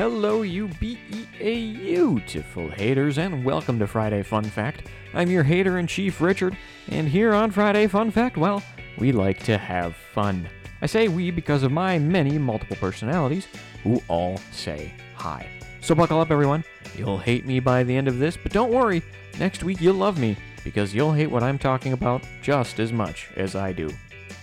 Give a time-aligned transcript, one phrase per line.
[0.00, 4.88] Hello, you beautiful haters, and welcome to Friday Fun Fact.
[5.12, 6.56] I'm your hater in chief, Richard,
[6.88, 8.62] and here on Friday Fun Fact, well,
[8.96, 10.48] we like to have fun.
[10.80, 13.46] I say we because of my many multiple personalities
[13.82, 15.46] who all say hi.
[15.82, 16.64] So buckle up, everyone.
[16.96, 19.02] You'll hate me by the end of this, but don't worry,
[19.38, 23.28] next week you'll love me because you'll hate what I'm talking about just as much
[23.36, 23.90] as I do.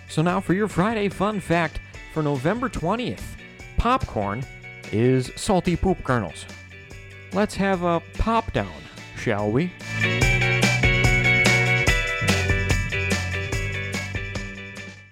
[0.07, 1.79] So now for your Friday Fun Fact
[2.13, 3.23] for November 20th
[3.77, 4.43] popcorn
[4.91, 6.45] is salty poop kernels.
[7.33, 8.71] Let's have a pop down,
[9.17, 9.71] shall we?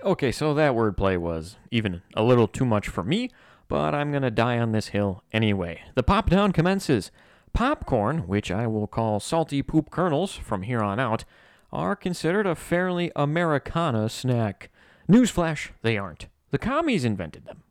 [0.03, 3.31] Okay, so that wordplay was even a little too much for me,
[3.67, 5.81] but I'm gonna die on this hill anyway.
[5.95, 7.11] The pop down commences.
[7.53, 11.25] Popcorn, which I will call salty poop kernels from here on out,
[11.71, 14.69] are considered a fairly Americana snack.
[15.09, 16.27] Newsflash, they aren't.
[16.51, 17.63] The commies invented them.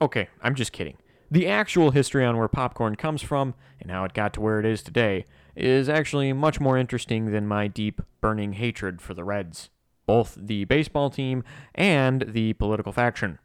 [0.00, 0.96] Okay, I'm just kidding.
[1.34, 4.64] The actual history on where popcorn comes from and how it got to where it
[4.64, 9.68] is today is actually much more interesting than my deep, burning hatred for the Reds,
[10.06, 11.42] both the baseball team
[11.74, 13.40] and the political faction.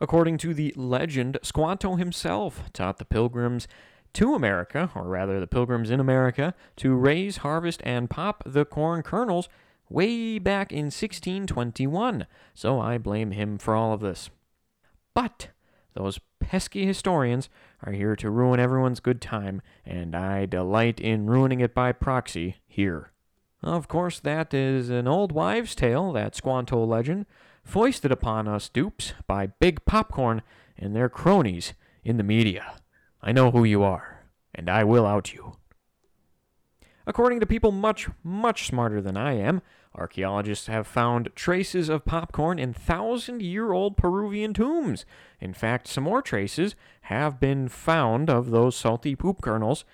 [0.00, 3.68] According to the legend, Squanto himself taught the pilgrims
[4.14, 9.02] to America, or rather the pilgrims in America, to raise, harvest, and pop the corn
[9.02, 9.50] kernels
[9.90, 14.30] way back in 1621, so I blame him for all of this.
[15.12, 15.48] But
[15.92, 17.48] those pesky historians
[17.82, 22.56] are here to ruin everyone's good time, and I delight in ruining it by proxy
[22.66, 23.12] here.
[23.62, 27.24] Of course, that is an old wives' tale, that Squanto legend,
[27.62, 30.42] foisted upon us dupes by Big Popcorn
[30.76, 31.72] and their cronies
[32.04, 32.76] in the media.
[33.22, 35.56] I know who you are, and I will out you.
[37.06, 39.62] According to people much, much smarter than I am,
[39.94, 45.04] archaeologists have found traces of popcorn in thousand year old Peruvian tombs.
[45.40, 49.84] In fact, some more traces have been found of those salty poop kernels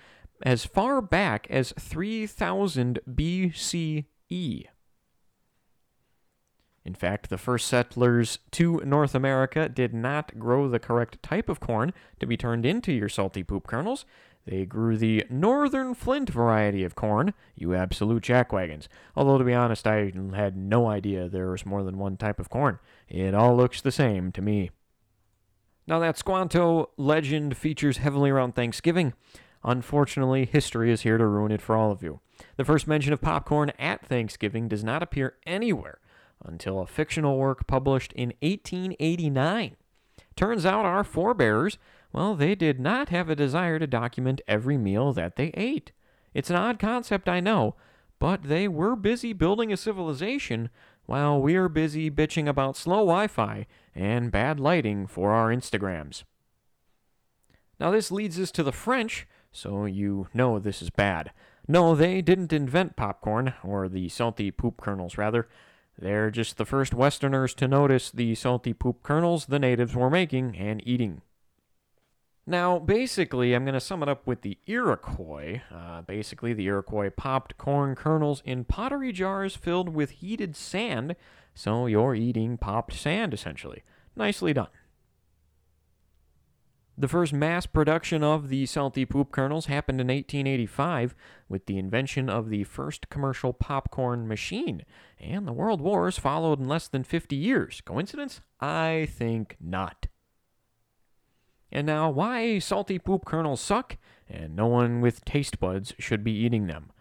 [0.43, 4.65] as far back as 3000 BCE.
[6.83, 11.59] In fact, the first settlers to North America did not grow the correct type of
[11.59, 14.05] corn to be turned into your salty poop kernels.
[14.45, 18.87] They grew the Northern Flint variety of corn, you absolute jackwagons.
[19.15, 22.49] Although, to be honest, I had no idea there was more than one type of
[22.49, 22.79] corn.
[23.07, 24.71] It all looks the same to me.
[25.87, 29.13] Now, that Squanto legend features heavily around Thanksgiving.
[29.63, 32.19] Unfortunately, history is here to ruin it for all of you.
[32.57, 35.99] The first mention of popcorn at Thanksgiving does not appear anywhere
[36.43, 39.75] until a fictional work published in 1889.
[40.35, 41.77] Turns out our forebears
[42.13, 45.91] well, they did not have a desire to document every meal that they ate.
[46.33, 47.75] It's an odd concept, I know,
[48.19, 50.69] but they were busy building a civilization
[51.05, 56.23] while we're busy bitching about slow Wi Fi and bad lighting for our Instagrams.
[57.79, 61.31] Now, this leads us to the French, so you know this is bad.
[61.67, 65.47] No, they didn't invent popcorn, or the salty poop kernels, rather.
[65.97, 70.55] They're just the first Westerners to notice the salty poop kernels the natives were making
[70.57, 71.21] and eating.
[72.51, 75.61] Now, basically, I'm going to sum it up with the Iroquois.
[75.73, 81.15] Uh, basically, the Iroquois popped corn kernels in pottery jars filled with heated sand,
[81.55, 83.83] so you're eating popped sand, essentially.
[84.17, 84.67] Nicely done.
[86.97, 91.15] The first mass production of the salty poop kernels happened in 1885
[91.47, 94.83] with the invention of the first commercial popcorn machine,
[95.21, 97.79] and the world wars followed in less than 50 years.
[97.85, 98.41] Coincidence?
[98.59, 100.07] I think not.
[101.71, 103.97] And now, why salty poop kernels suck,
[104.29, 106.91] and no one with taste buds should be eating them.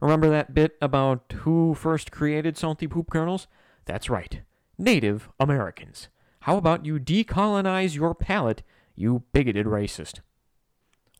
[0.00, 3.46] Remember that bit about who first created salty poop kernels?
[3.84, 4.40] That's right,
[4.78, 6.08] Native Americans.
[6.40, 8.62] How about you decolonize your palate,
[8.94, 10.20] you bigoted racist?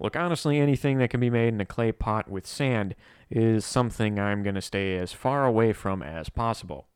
[0.00, 2.95] Look, honestly, anything that can be made in a clay pot with sand
[3.30, 6.89] is something I'm going to stay as far away from as possible.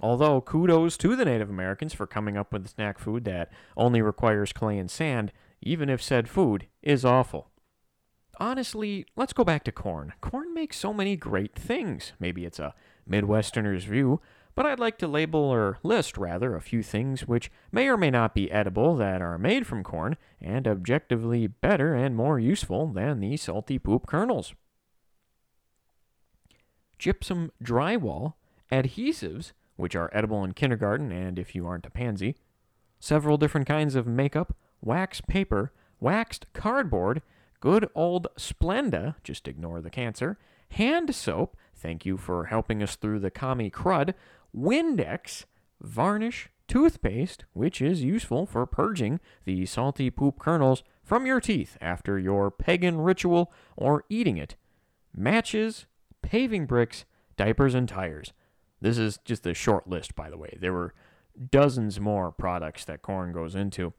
[0.00, 4.52] Although kudos to the Native Americans for coming up with snack food that only requires
[4.52, 5.32] clay and sand,
[5.62, 7.50] even if said food is awful.
[8.38, 10.12] Honestly, let's go back to corn.
[10.20, 12.12] Corn makes so many great things.
[12.20, 12.74] Maybe it's a
[13.08, 14.20] Midwesterner's view,
[14.54, 18.10] but I'd like to label or list rather a few things which may or may
[18.10, 23.20] not be edible that are made from corn and objectively better and more useful than
[23.20, 24.54] the salty poop kernels.
[26.98, 28.34] Gypsum drywall,
[28.70, 32.36] adhesives, which are edible in kindergarten and if you aren't a pansy,
[32.98, 37.22] several different kinds of makeup, wax paper, waxed cardboard,
[37.60, 40.38] good old Splenda, just ignore the cancer,
[40.70, 44.14] hand soap, thank you for helping us through the commie crud,
[44.54, 45.44] Windex,
[45.80, 52.18] varnish, toothpaste, which is useful for purging the salty poop kernels from your teeth after
[52.18, 54.56] your pagan ritual or eating it,
[55.14, 55.86] matches,
[56.22, 57.04] paving bricks,
[57.36, 58.32] diapers, and tires.
[58.80, 60.56] This is just a short list, by the way.
[60.60, 60.94] There were
[61.50, 63.92] dozens more products that corn goes into.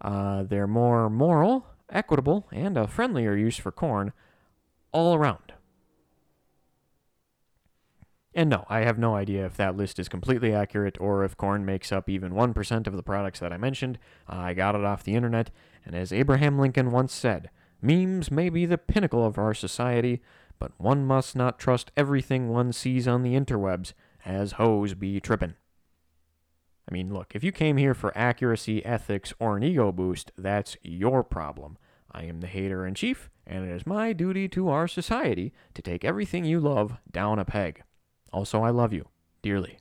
[0.00, 4.12] Uh, they're more moral, equitable, and a friendlier use for corn
[4.92, 5.52] all around.
[8.34, 11.66] And no, I have no idea if that list is completely accurate or if corn
[11.66, 13.98] makes up even 1% of the products that I mentioned.
[14.26, 15.50] I got it off the internet,
[15.84, 17.50] and as Abraham Lincoln once said,
[17.82, 20.22] memes may be the pinnacle of our society,
[20.58, 23.92] but one must not trust everything one sees on the interwebs,
[24.24, 25.54] as hoes be trippin'.
[26.88, 30.76] I mean, look, if you came here for accuracy, ethics, or an ego boost, that's
[30.82, 31.78] your problem.
[32.10, 35.82] I am the hater in chief, and it is my duty to our society to
[35.82, 37.82] take everything you love down a peg.
[38.32, 39.08] Also, I love you
[39.42, 39.78] dearly.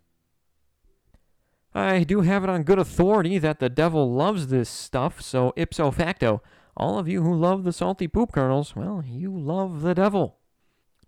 [1.74, 5.90] I do have it on good authority that the devil loves this stuff, so ipso
[5.92, 6.42] facto,
[6.76, 10.38] all of you who love the salty poop kernels, well, you love the devil.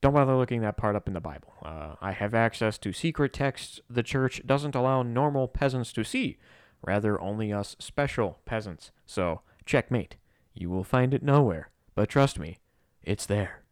[0.04, 1.54] Don't bother looking that part up in the Bible.
[1.64, 6.36] Uh, I have access to secret texts the church doesn't allow normal peasants to see,
[6.86, 8.92] rather, only us special peasants.
[9.06, 10.18] So, checkmate.
[10.54, 12.58] You will find it nowhere, but trust me,
[13.02, 13.64] it's there.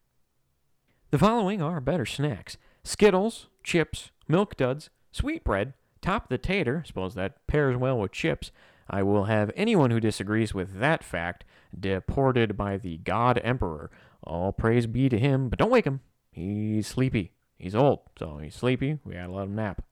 [1.09, 2.55] The following are better snacks
[2.85, 8.51] Skittles, chips, milk duds, sweetbread, top the tater, suppose that pairs well with chips.
[8.89, 11.43] I will have anyone who disagrees with that fact
[11.77, 13.91] deported by the God Emperor.
[14.23, 15.99] All praise be to him, but don't wake him.
[16.31, 17.33] He's sleepy.
[17.57, 18.99] He's old, so he's sleepy.
[19.03, 19.83] We gotta let him nap.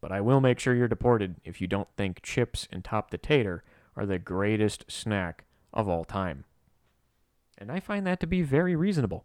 [0.00, 3.18] But I will make sure you're deported if you don't think chips and top the
[3.18, 3.62] tater
[3.96, 6.44] are the greatest snack of all time.
[7.56, 9.24] And I find that to be very reasonable.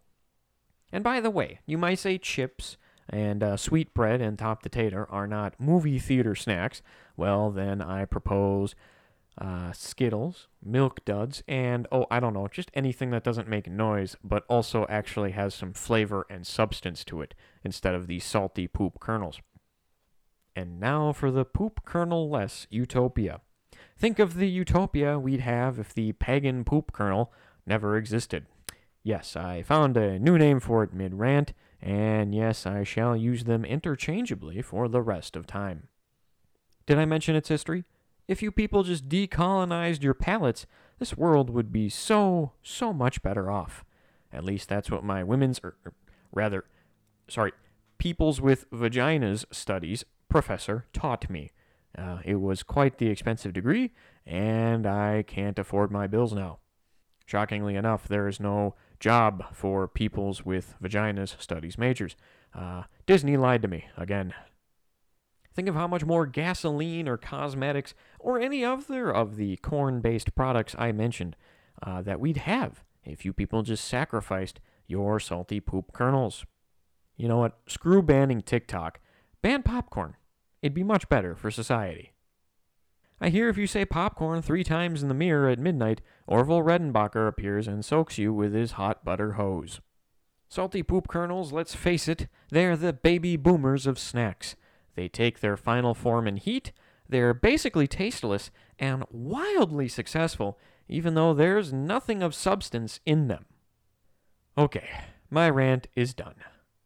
[0.92, 2.76] And by the way, you might say chips
[3.08, 6.82] and uh, sweetbread and top the tater are not movie theater snacks.
[7.16, 8.74] Well, then I propose
[9.40, 14.16] uh, Skittles, Milk Duds, and oh, I don't know, just anything that doesn't make noise
[14.22, 18.98] but also actually has some flavor and substance to it instead of the salty poop
[19.00, 19.40] kernels.
[20.56, 23.40] And now for the poop kernel less utopia.
[23.96, 27.32] Think of the utopia we'd have if the pagan poop kernel
[27.66, 28.46] never existed.
[29.02, 33.44] Yes, I found a new name for it mid rant, and yes, I shall use
[33.44, 35.88] them interchangeably for the rest of time.
[36.86, 37.84] Did I mention its history?
[38.28, 40.66] If you people just decolonized your palates,
[40.98, 43.84] this world would be so, so much better off.
[44.30, 45.94] At least that's what my women's, or, or
[46.30, 46.64] rather,
[47.26, 47.52] sorry,
[47.96, 51.52] peoples with vaginas studies professor taught me.
[51.96, 53.92] Uh, it was quite the expensive degree,
[54.26, 56.58] and I can't afford my bills now.
[57.24, 62.14] Shockingly enough, there is no job for peoples with vaginas studies majors.
[62.54, 64.34] Uh, Disney lied to me again.
[65.58, 70.36] Think of how much more gasoline or cosmetics or any other of the corn based
[70.36, 71.34] products I mentioned
[71.82, 76.46] uh, that we'd have if you people just sacrificed your salty poop kernels.
[77.16, 77.58] You know what?
[77.66, 79.00] Screw banning TikTok.
[79.42, 80.14] Ban popcorn.
[80.62, 82.12] It'd be much better for society.
[83.20, 87.26] I hear if you say popcorn three times in the mirror at midnight, Orville Redenbacher
[87.26, 89.80] appears and soaks you with his hot butter hose.
[90.48, 94.54] Salty poop kernels, let's face it, they're the baby boomers of snacks.
[94.98, 96.72] They take their final form in heat,
[97.08, 98.50] they're basically tasteless
[98.80, 103.44] and wildly successful, even though there's nothing of substance in them.
[104.58, 104.88] Okay,
[105.30, 106.34] my rant is done.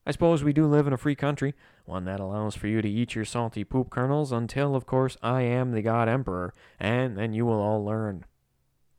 [0.05, 1.55] I suppose we do live in a free country,
[1.87, 5.41] one that allows for you to eat your salty poop kernels until, of course, I
[5.41, 8.27] am the God Emperor, and then you will all learn.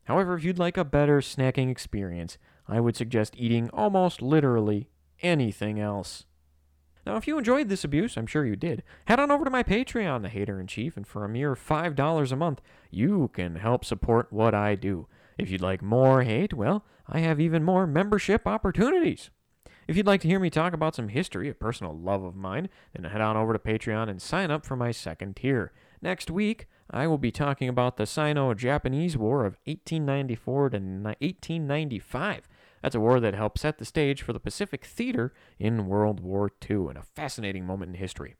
[0.06, 4.88] However, if you'd like a better snacking experience, I would suggest eating almost literally
[5.20, 6.24] anything else.
[7.06, 9.62] Now, if you enjoyed this abuse, I'm sure you did, head on over to my
[9.62, 13.84] Patreon, The Hater in Chief, and for a mere $5 a month, you can help
[13.84, 15.06] support what I do.
[15.36, 19.30] If you'd like more hate, well, I have even more membership opportunities.
[19.86, 22.70] If you'd like to hear me talk about some history, a personal love of mine,
[22.94, 25.72] then head on over to Patreon and sign up for my second tier.
[26.00, 32.48] Next week, I will be talking about the Sino Japanese War of 1894 to 1895.
[32.84, 36.50] That's a war that helped set the stage for the Pacific Theater in World War
[36.70, 38.36] II, and a fascinating moment in history.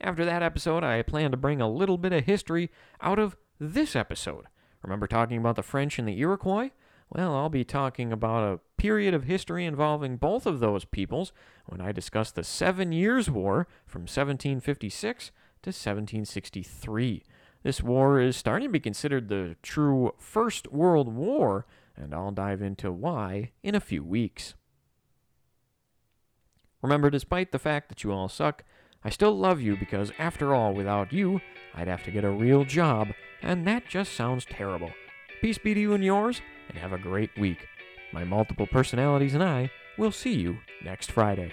[0.00, 3.94] After that episode, I plan to bring a little bit of history out of this
[3.94, 4.46] episode.
[4.82, 6.70] Remember talking about the French and the Iroquois?
[7.08, 11.32] Well, I'll be talking about a period of history involving both of those peoples
[11.66, 15.26] when I discuss the Seven Years' War from 1756
[15.62, 17.22] to 1763.
[17.62, 21.64] This war is starting to be considered the true First World War
[21.96, 24.54] and I'll dive into why in a few weeks.
[26.82, 28.64] Remember, despite the fact that you all suck,
[29.04, 31.40] I still love you because, after all, without you,
[31.74, 33.08] I'd have to get a real job,
[33.42, 34.90] and that just sounds terrible.
[35.40, 37.66] Peace be to you and yours, and have a great week.
[38.12, 41.52] My multiple personalities and I will see you next Friday.